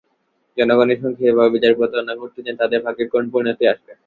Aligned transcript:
জনগণের 0.57 0.99
সঙ্গে 1.03 1.23
এভাবে 1.27 1.57
যারা 1.59 1.77
প্রতারণা 1.79 2.13
করতে 2.21 2.39
চান, 2.45 2.55
তাঁদের 2.61 2.83
ভাগ্যে 2.85 3.05
করুণ 3.11 3.27
পরিণতি 3.33 3.63
আসবে। 3.73 3.91